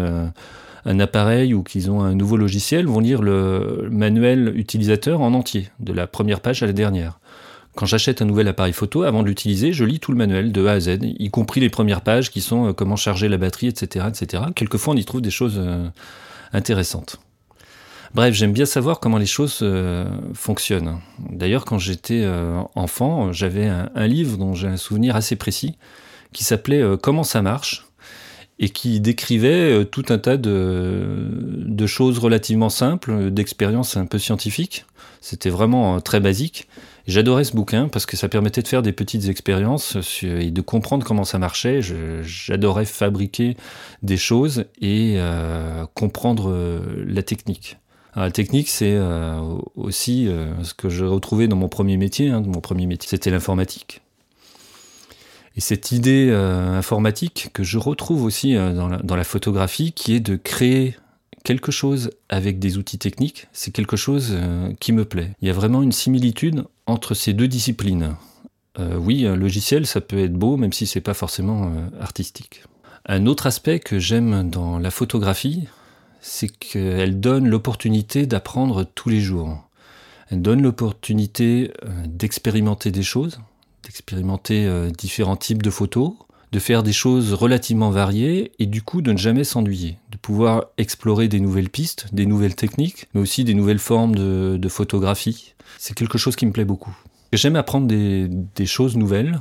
un 0.86 1.00
appareil 1.00 1.54
ou 1.54 1.64
qu'ils 1.64 1.92
ont 1.92 2.02
un 2.02 2.16
nouveau 2.16 2.38
logiciel, 2.38 2.88
vont 2.88 3.00
lire 3.00 3.22
le 3.22 3.88
manuel 3.92 4.54
utilisateur 4.56 5.22
en 5.22 5.34
entier, 5.34 5.70
de 5.80 5.94
la 5.94 6.08
première 6.08 6.42
page 6.42 6.64
à 6.64 6.68
la 6.68 6.74
dernière. 6.74 7.20
Quand 7.76 7.86
j'achète 7.86 8.22
un 8.22 8.26
nouvel 8.26 8.48
appareil 8.50 8.74
photo, 8.74 9.04
avant 9.04 9.24
de 9.24 9.28
l'utiliser, 9.28 9.72
je 9.72 9.86
lis 9.86 10.00
tout 10.00 10.12
le 10.12 10.18
manuel 10.18 10.52
de 10.52 10.66
A 10.66 10.74
à 10.74 10.80
Z, 10.80 11.00
y 11.02 11.30
compris 11.30 11.62
les 11.62 11.70
premières 11.70 12.02
pages 12.02 12.30
qui 12.30 12.42
sont 12.42 12.68
euh, 12.68 12.74
comment 12.74 12.98
charger 12.98 13.30
la 13.30 13.38
batterie, 13.38 13.68
etc., 13.68 14.08
etc. 14.10 14.44
Quelquefois, 14.56 14.94
on 14.94 14.98
y 14.98 15.06
trouve 15.06 15.22
des 15.22 15.32
choses 15.32 15.56
euh, 15.58 15.88
intéressantes. 16.52 17.22
Bref, 18.14 18.34
j'aime 18.34 18.52
bien 18.52 18.66
savoir 18.66 19.00
comment 19.00 19.18
les 19.18 19.26
choses 19.26 19.60
euh, 19.62 20.06
fonctionnent. 20.34 21.00
D'ailleurs, 21.30 21.64
quand 21.64 21.78
j'étais 21.78 22.28
enfant, 22.76 23.32
j'avais 23.32 23.68
un, 23.68 24.08
livre 24.08 24.38
dont 24.38 24.54
j'ai 24.54 24.68
un 24.68 24.76
souvenir 24.76 25.16
assez 25.16 25.38
précis 25.38 25.78
qui 26.34 26.44
s'appelait 26.44 26.84
Comment 27.02 27.24
ça 27.24 27.42
marche? 27.42 27.88
Et 28.62 28.70
qui 28.70 29.02
décrivait 29.02 29.86
tout 29.86 30.06
un 30.10 30.20
tas 30.20 30.38
de, 30.38 31.86
choses 31.88 32.20
relativement 32.20 32.70
simples, 32.70 33.32
d'expériences 33.32 33.98
un 33.98 34.06
peu 34.06 34.20
scientifiques. 34.20 34.86
C'était 35.20 35.50
vraiment 35.50 36.00
très 36.00 36.20
basique. 36.20 36.68
J'adorais 37.08 37.44
ce 37.44 37.54
bouquin 37.54 37.88
parce 37.88 38.06
que 38.06 38.16
ça 38.16 38.30
permettait 38.30 38.62
de 38.62 38.68
faire 38.68 38.82
des 38.82 38.92
petites 38.92 39.28
expériences 39.28 39.98
et 40.24 40.52
de 40.52 40.62
comprendre 40.62 41.06
comment 41.06 41.24
ça 41.24 41.40
marchait. 41.40 41.82
J'adorais 42.24 42.86
fabriquer 42.86 43.58
des 44.04 44.18
choses 44.18 44.66
et 44.80 45.16
euh, 45.18 45.86
comprendre 45.96 46.52
euh, 46.52 47.04
la 47.08 47.24
technique. 47.24 47.78
la 48.16 48.32
technique, 48.32 48.70
c'est 48.70 48.96
euh, 48.96 49.42
aussi 49.76 50.30
ce 50.64 50.74
que 50.74 50.90
je 50.90 51.06
retrouvais 51.06 51.48
dans 51.48 51.56
mon 51.56 51.70
premier 51.70 51.98
métier. 51.98 52.30
Hein, 52.30 52.44
mon 52.46 52.62
premier 52.62 52.86
métier, 52.86 53.10
c'était 53.10 53.32
l'informatique. 53.32 54.02
Et 55.56 55.62
cette 55.62 55.92
idée 55.92 56.32
informatique 56.32 57.50
que 57.54 57.64
je 57.64 57.78
retrouve 57.78 58.24
aussi 58.24 58.56
dans 58.56 58.88
la, 58.88 58.98
dans 59.00 59.18
la 59.18 59.24
photographie, 59.26 59.92
qui 59.92 60.16
est 60.16 60.22
de 60.22 60.38
créer 60.38 60.96
quelque 61.44 61.72
chose 61.72 62.12
avec 62.30 62.60
des 62.60 62.78
outils 62.78 62.98
techniques, 62.98 63.48
c'est 63.52 63.72
quelque 63.72 63.98
chose 63.98 64.30
euh, 64.32 64.74
qui 64.80 64.92
me 64.92 65.06
plaît. 65.06 65.32
Il 65.42 65.48
y 65.48 65.52
a 65.52 65.54
vraiment 65.54 65.82
une 65.82 65.92
similitude 65.92 66.66
entre 66.86 67.14
ces 67.14 67.34
deux 67.34 67.48
disciplines. 67.48 68.16
Euh, 68.80 68.96
oui, 68.96 69.26
un 69.26 69.36
logiciel, 69.36 69.86
ça 69.86 70.02
peut 70.02 70.20
être 70.20 70.34
beau, 70.34 70.58
même 70.58 70.74
si 70.74 70.86
c'est 70.86 71.02
pas 71.02 71.14
forcément 71.14 71.68
euh, 71.68 71.88
artistique. 72.00 72.64
Un 73.06 73.26
autre 73.26 73.48
aspect 73.48 73.80
que 73.80 74.00
j'aime 74.00 74.50
dans 74.50 74.78
la 74.78 74.92
photographie, 74.92 75.68
c'est 76.22 76.48
qu'elle 76.48 77.20
donne 77.20 77.48
l'opportunité 77.48 78.28
d'apprendre 78.28 78.84
tous 78.84 79.10
les 79.10 79.22
jours. 79.22 79.68
Elle 80.30 80.42
donne 80.42 80.62
l'opportunité 80.62 81.74
d'expérimenter 82.06 82.92
des 82.92 83.04
choses, 83.04 83.40
d'expérimenter 83.92 84.70
différents 84.98 85.36
types 85.36 85.62
de 85.62 85.70
photos, 85.70 86.14
de 86.52 86.60
faire 86.60 86.82
des 86.82 86.94
choses 86.94 87.34
relativement 87.34 87.92
variées 87.92 88.54
et 88.58 88.66
du 88.66 88.82
coup 88.82 89.02
de 89.02 89.12
ne 89.12 89.18
jamais 89.18 89.44
s'ennuyer, 89.44 89.98
de 90.12 90.18
pouvoir 90.18 90.66
explorer 90.78 91.28
des 91.28 91.40
nouvelles 91.40 91.70
pistes, 91.70 92.08
des 92.14 92.26
nouvelles 92.26 92.56
techniques, 92.56 93.08
mais 93.14 93.22
aussi 93.22 93.44
des 93.44 93.54
nouvelles 93.54 93.80
formes 93.80 94.16
de, 94.16 94.70
photographie. 94.70 95.56
C'est 95.78 95.94
quelque 95.94 96.18
chose 96.18 96.36
qui 96.36 96.46
me 96.46 96.52
plaît 96.52 96.66
beaucoup. 96.66 96.96
J'aime 97.34 97.56
apprendre 97.56 97.88
des, 97.88 98.30
des 98.30 98.66
choses 98.66 98.96
nouvelles, 98.96 99.40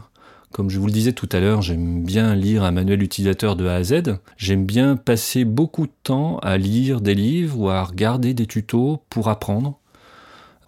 comme 0.52 0.68
je 0.68 0.80
vous 0.80 0.86
le 0.86 0.92
disais 0.92 1.12
tout 1.12 1.28
à 1.30 1.38
l'heure, 1.38 1.62
j'aime 1.62 2.02
bien 2.02 2.34
lire 2.34 2.64
un 2.64 2.72
manuel 2.72 3.04
utilisateur 3.04 3.54
de 3.54 3.66
A 3.66 3.74
à 3.76 3.84
Z. 3.84 4.18
J'aime 4.36 4.66
bien 4.66 4.96
passer 4.96 5.44
beaucoup 5.44 5.86
de 5.86 5.92
temps 6.02 6.38
à 6.38 6.58
lire 6.58 7.00
des 7.00 7.14
livres 7.14 7.58
ou 7.58 7.70
à 7.70 7.84
regarder 7.84 8.34
des 8.34 8.46
tutos 8.46 9.00
pour 9.10 9.28
apprendre 9.28 9.78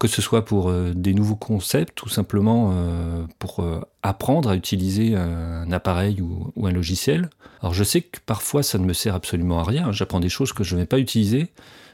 que 0.02 0.08
ce 0.08 0.20
soit 0.20 0.44
pour 0.44 0.68
euh, 0.68 0.90
des 0.96 1.14
nouveaux 1.14 1.36
concepts 1.36 2.02
ou 2.02 2.08
simplement 2.08 2.72
euh, 2.72 3.24
pour 3.38 3.60
euh, 3.60 3.80
apprendre 4.02 4.48
à 4.48 4.56
utiliser 4.56 5.14
un 5.14 5.70
appareil 5.70 6.20
ou, 6.20 6.52
un 6.66 6.72
logiciel. 6.72 7.30
Alors 7.60 7.72
je 7.72 7.84
sais 7.84 8.00
que 8.00 8.18
parfois 8.26 8.64
ça 8.64 8.78
ne 8.78 8.84
me 8.84 8.94
sert 8.94 9.14
absolument 9.14 9.60
à 9.60 9.62
rien, 9.62 9.92
j'apprends 9.92 10.18
des 10.18 10.28
choses 10.28 10.52
que 10.52 10.64
je 10.64 10.74
ne 10.74 10.80
vais 10.80 10.86
pas 10.86 10.98
utiliser, 10.98 11.50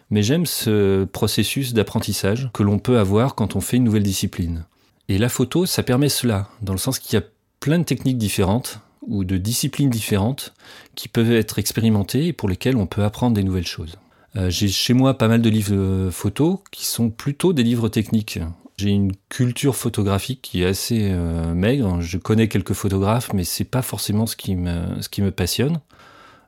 mais 0.09 0.23
j'aime 0.23 0.47
ce 0.47 1.05
processus 1.05 1.75
d'apprentissage 1.75 2.49
que 2.55 2.63
l'on 2.63 2.79
peut 2.79 2.99
avoir 2.99 3.35
quand 3.35 3.57
on 3.57 3.61
fait 3.61 3.77
une 3.77 3.85
nouvelle 3.85 4.05
discipline. 4.05 4.65
Et 5.11 5.19
la 5.19 5.29
photo, 5.29 5.67
ça 5.67 5.83
permet 5.83 6.09
cela, 6.09 6.49
dans 6.63 6.73
le 6.73 6.79
sens 6.79 6.99
qu'il 6.99 7.13
y 7.19 7.23
a 7.23 7.27
plein 7.61 7.79
de 7.79 7.85
techniques 7.85 8.17
différentes 8.17 8.81
ou 9.03 9.25
de 9.25 9.37
disciplines 9.37 9.91
différentes 9.91 10.55
qui 10.95 11.09
peuvent 11.09 11.33
être 11.33 11.59
expérimentées 11.59 12.29
et 12.29 12.33
pour 12.33 12.49
lesquelles 12.49 12.77
on 12.79 12.87
peut 12.87 13.05
apprendre 13.05 13.35
des 13.35 13.45
nouvelles 13.45 13.67
choses. 13.67 13.99
Euh, 14.39 14.51
j'ai 14.51 14.69
chez 14.69 14.95
moi 14.95 15.19
pas 15.19 15.29
mal 15.29 15.43
de 15.43 15.51
livres 15.51 16.11
photos 16.11 16.59
qui 16.71 16.87
sont 16.87 17.11
plutôt 17.11 17.53
des 17.53 17.63
livres 17.63 17.89
techniques. 17.89 18.39
J'ai 18.77 18.91
une 18.91 19.13
culture 19.29 19.75
photographique 19.75 20.41
qui 20.43 20.63
est 20.63 20.67
assez 20.67 21.09
euh, 21.11 21.53
maigre. 21.55 22.01
Je 22.01 22.19
connais 22.19 22.47
quelques 22.47 22.75
photographes, 22.75 23.33
mais 23.33 23.43
c'est 23.43 23.65
pas 23.65 23.83
forcément 23.83 24.27
ce 24.27 24.37
qui 24.37 24.55
me, 24.55 25.01
ce 25.01 25.31
passionne. 25.31 25.81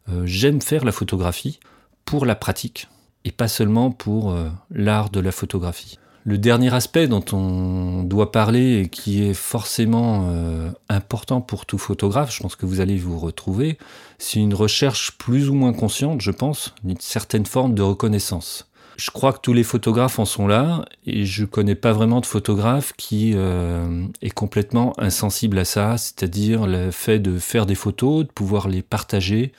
Euh, 0.08 0.22
j'aime 0.24 0.62
faire 0.62 0.84
la 0.84 0.92
photographie 0.92 1.58
pour 2.04 2.24
la 2.26 2.36
pratique 2.36 2.88
et 3.24 3.32
pas 3.32 3.48
seulement 3.48 3.90
pour 3.90 4.34
l'art 4.70 5.10
de 5.10 5.20
la 5.20 5.30
photographie. 5.30 5.98
Le 6.24 6.36
dernier 6.36 6.72
aspect 6.74 7.08
dont 7.08 7.24
on 7.32 8.02
doit 8.02 8.30
parler 8.30 8.80
et 8.80 8.88
qui 8.88 9.24
est 9.24 9.34
forcément 9.34 10.26
euh, 10.28 10.70
important 10.90 11.40
pour 11.40 11.64
tout 11.64 11.78
photographe, 11.78 12.34
je 12.34 12.42
pense 12.42 12.56
que 12.56 12.66
vous 12.66 12.80
allez 12.80 12.98
vous 12.98 13.18
retrouver, 13.18 13.78
c'est 14.18 14.38
une 14.38 14.52
recherche 14.52 15.16
plus 15.16 15.48
ou 15.48 15.54
moins 15.54 15.72
consciente, 15.72 16.20
je 16.20 16.30
pense, 16.30 16.74
d'une 16.84 17.00
certaine 17.00 17.46
forme 17.46 17.74
de 17.74 17.80
reconnaissance. 17.80 18.70
Je 18.98 19.10
crois 19.10 19.32
que 19.32 19.38
tous 19.40 19.54
les 19.54 19.62
photographes 19.62 20.18
en 20.18 20.26
sont 20.26 20.46
là 20.46 20.84
et 21.06 21.24
je 21.24 21.46
connais 21.46 21.74
pas 21.74 21.92
vraiment 21.92 22.20
de 22.20 22.26
photographe 22.26 22.92
qui 22.98 23.32
euh, 23.34 24.04
est 24.20 24.28
complètement 24.28 24.92
insensible 24.98 25.58
à 25.58 25.64
ça, 25.64 25.96
c'est-à-dire 25.96 26.66
le 26.66 26.90
fait 26.90 27.18
de 27.18 27.38
faire 27.38 27.64
des 27.64 27.74
photos, 27.74 28.26
de 28.26 28.30
pouvoir 28.30 28.68
les 28.68 28.82
partager 28.82 29.52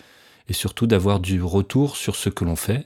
et 0.48 0.53
surtout 0.53 0.86
d'avoir 0.86 1.20
du 1.20 1.41
retour 1.41 1.96
sur 1.96 2.15
ce 2.15 2.30
que 2.30 2.46
l'on 2.46 2.56
fait 2.56 2.86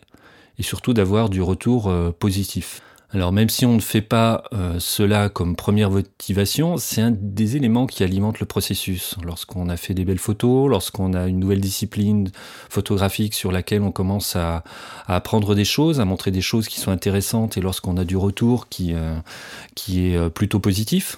et 0.57 0.63
surtout 0.63 0.93
d'avoir 0.93 1.29
du 1.29 1.41
retour 1.41 1.89
euh, 1.89 2.11
positif. 2.17 2.81
Alors 3.11 3.31
même 3.31 3.49
si 3.49 3.65
on 3.65 3.75
ne 3.75 3.81
fait 3.81 4.01
pas 4.01 4.43
euh, 4.53 4.75
cela 4.79 5.29
comme 5.29 5.55
première 5.55 5.91
motivation, 5.91 6.77
c'est 6.77 7.01
un 7.01 7.11
des 7.11 7.55
éléments 7.55 7.85
qui 7.85 8.03
alimente 8.03 8.39
le 8.39 8.45
processus. 8.45 9.15
Lorsqu'on 9.23 9.69
a 9.69 9.77
fait 9.77 9.93
des 9.93 10.05
belles 10.05 10.19
photos, 10.19 10.69
lorsqu'on 10.69 11.13
a 11.13 11.27
une 11.27 11.39
nouvelle 11.39 11.61
discipline 11.61 12.31
photographique 12.69 13.33
sur 13.33 13.51
laquelle 13.51 13.83
on 13.83 13.91
commence 13.91 14.35
à, 14.35 14.63
apprendre 15.07 15.55
des 15.55 15.65
choses, 15.65 15.99
à 15.99 16.05
montrer 16.05 16.31
des 16.31 16.41
choses 16.41 16.67
qui 16.67 16.79
sont 16.79 16.91
intéressantes, 16.91 17.57
et 17.57 17.61
lorsqu'on 17.61 17.97
a 17.97 18.03
du 18.03 18.17
retour 18.17 18.69
qui, 18.69 18.93
euh, 18.93 19.15
qui 19.75 20.07
est 20.07 20.17
euh, 20.17 20.29
plutôt 20.29 20.59
positif, 20.59 21.17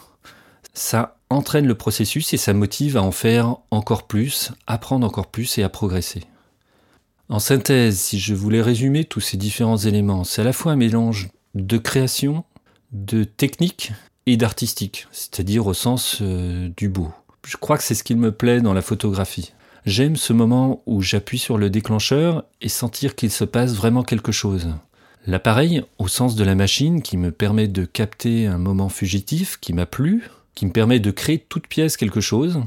ça 0.74 1.18
entraîne 1.30 1.66
le 1.66 1.76
processus 1.76 2.34
et 2.34 2.38
ça 2.38 2.54
motive 2.54 2.98
à 2.98 3.02
en 3.02 3.12
faire 3.12 3.56
encore 3.72 4.08
plus, 4.08 4.52
apprendre 4.68 5.08
encore 5.08 5.28
plus 5.28 5.58
et 5.58 5.64
à 5.64 5.70
progresser. 5.70 6.24
En 7.30 7.40
synthèse, 7.40 8.00
si 8.00 8.20
je 8.20 8.34
voulais 8.34 8.62
résumer 8.62 9.04
tous 9.04 9.20
ces 9.20 9.36
différents 9.36 9.78
éléments, 9.78 10.24
c'est 10.24 10.42
à 10.42 10.46
la 10.46 10.54
fois 10.54 10.74
un 10.74 10.78
mélange 10.78 11.30
de 11.56 11.78
création, 11.78 12.44
de 12.92 13.24
technique 13.24 13.92
et 14.26 14.38
d'artistique, 14.38 15.08
c'est-à-dire 15.12 15.68
au 15.68 15.74
sens 15.74 16.20
euh, 16.22 16.70
du 16.76 16.90
beau. 16.90 17.12
Je 17.46 17.58
crois 17.58 17.78
que 17.78 17.84
c'est 17.84 17.96
ce 17.96 18.04
qui 18.04 18.16
me 18.16 18.32
plaît 18.32 18.62
dans 18.62 18.74
la 18.74 18.82
photographie. 18.82 19.54
J'aime 19.86 20.18
ce 20.18 20.34
moment 20.34 20.84
où 20.86 21.02
j'appuie 21.02 21.38
sur 21.40 21.58
le 21.58 21.70
déclencheur 21.70 22.44
et 22.60 22.68
sentir 22.68 23.16
qu'il 23.16 23.32
se 23.32 23.46
passe 23.46 23.74
vraiment 23.74 24.04
quelque 24.04 24.34
chose. 24.34 24.68
L'appareil, 25.26 25.84
au 25.98 26.08
sens 26.08 26.36
de 26.36 26.44
la 26.44 26.56
machine, 26.56 27.02
qui 27.02 27.16
me 27.16 27.32
permet 27.32 27.68
de 27.68 27.86
capter 27.86 28.48
un 28.48 28.58
moment 28.58 28.90
fugitif 28.90 29.58
qui 29.62 29.72
m'a 29.72 29.86
plu, 29.86 30.30
qui 30.56 30.66
me 30.66 30.72
permet 30.72 31.00
de 31.00 31.12
créer 31.12 31.40
toute 31.40 31.68
pièce 31.68 31.96
quelque 31.96 32.22
chose, 32.22 32.62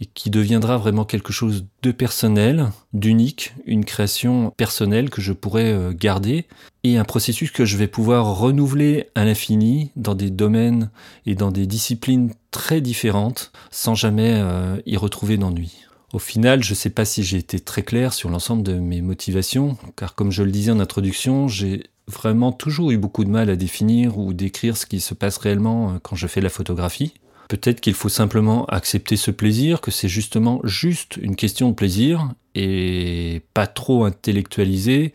et 0.00 0.06
qui 0.06 0.30
deviendra 0.30 0.76
vraiment 0.76 1.04
quelque 1.04 1.32
chose 1.32 1.66
de 1.82 1.90
personnel, 1.90 2.70
d'unique, 2.92 3.54
une 3.66 3.84
création 3.84 4.52
personnelle 4.56 5.10
que 5.10 5.22
je 5.22 5.32
pourrais 5.32 5.72
euh, 5.72 5.92
garder 5.92 6.46
et 6.84 6.98
un 6.98 7.04
processus 7.04 7.50
que 7.50 7.64
je 7.64 7.76
vais 7.76 7.88
pouvoir 7.88 8.38
renouveler 8.38 9.08
à 9.14 9.24
l'infini 9.24 9.90
dans 9.96 10.14
des 10.14 10.30
domaines 10.30 10.90
et 11.24 11.34
dans 11.34 11.50
des 11.50 11.66
disciplines 11.66 12.32
très 12.50 12.80
différentes 12.80 13.52
sans 13.70 13.94
jamais 13.94 14.32
euh, 14.34 14.76
y 14.86 14.96
retrouver 14.96 15.36
d'ennui. 15.36 15.86
Au 16.12 16.18
final, 16.18 16.62
je 16.62 16.70
ne 16.70 16.76
sais 16.76 16.90
pas 16.90 17.04
si 17.04 17.24
j'ai 17.24 17.38
été 17.38 17.58
très 17.58 17.82
clair 17.82 18.14
sur 18.14 18.30
l'ensemble 18.30 18.62
de 18.62 18.74
mes 18.74 19.02
motivations, 19.02 19.76
car 19.96 20.14
comme 20.14 20.30
je 20.30 20.42
le 20.42 20.50
disais 20.50 20.70
en 20.70 20.80
introduction, 20.80 21.48
j'ai 21.48 21.84
vraiment 22.06 22.52
toujours 22.52 22.92
eu 22.92 22.98
beaucoup 22.98 23.24
de 23.24 23.30
mal 23.30 23.50
à 23.50 23.56
définir 23.56 24.18
ou 24.18 24.32
décrire 24.32 24.76
ce 24.76 24.86
qui 24.86 25.00
se 25.00 25.14
passe 25.14 25.38
réellement 25.38 25.90
euh, 25.90 25.98
quand 26.02 26.16
je 26.16 26.26
fais 26.26 26.40
la 26.40 26.48
photographie. 26.48 27.14
Peut-être 27.48 27.80
qu'il 27.80 27.94
faut 27.94 28.08
simplement 28.08 28.64
accepter 28.66 29.16
ce 29.16 29.30
plaisir, 29.30 29.80
que 29.80 29.90
c'est 29.90 30.08
justement 30.08 30.60
juste 30.64 31.16
une 31.16 31.36
question 31.36 31.70
de 31.70 31.74
plaisir 31.74 32.28
et 32.54 33.42
pas 33.54 33.66
trop 33.66 34.04
intellectualiser 34.04 35.12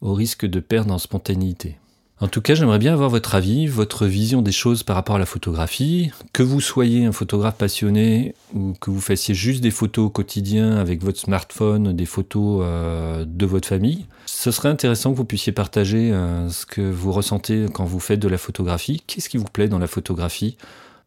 au 0.00 0.14
risque 0.14 0.46
de 0.46 0.60
perdre 0.60 0.94
en 0.94 0.98
spontanéité. 0.98 1.76
En 2.20 2.28
tout 2.28 2.40
cas, 2.40 2.54
j'aimerais 2.54 2.78
bien 2.78 2.92
avoir 2.92 3.10
votre 3.10 3.34
avis, 3.34 3.66
votre 3.66 4.06
vision 4.06 4.40
des 4.40 4.52
choses 4.52 4.82
par 4.82 4.96
rapport 4.96 5.16
à 5.16 5.18
la 5.18 5.26
photographie. 5.26 6.10
Que 6.32 6.42
vous 6.44 6.60
soyez 6.60 7.04
un 7.04 7.12
photographe 7.12 7.56
passionné 7.56 8.34
ou 8.54 8.72
que 8.80 8.90
vous 8.90 9.00
fassiez 9.00 9.34
juste 9.34 9.60
des 9.60 9.72
photos 9.72 10.06
au 10.06 10.10
quotidien 10.10 10.76
avec 10.76 11.02
votre 11.02 11.18
smartphone, 11.18 11.92
des 11.92 12.06
photos 12.06 12.62
euh, 12.62 13.24
de 13.26 13.46
votre 13.46 13.68
famille, 13.68 14.06
ce 14.26 14.50
serait 14.52 14.68
intéressant 14.68 15.10
que 15.10 15.16
vous 15.16 15.24
puissiez 15.24 15.52
partager 15.52 16.12
euh, 16.12 16.48
ce 16.50 16.66
que 16.66 16.80
vous 16.80 17.12
ressentez 17.12 17.66
quand 17.72 17.84
vous 17.84 18.00
faites 18.00 18.20
de 18.20 18.28
la 18.28 18.38
photographie. 18.38 19.02
Qu'est-ce 19.06 19.28
qui 19.28 19.36
vous 19.36 19.44
plaît 19.44 19.68
dans 19.68 19.78
la 19.78 19.86
photographie? 19.86 20.56